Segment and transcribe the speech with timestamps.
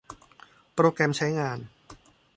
[0.75, 1.57] โปรแกรมใช้งาน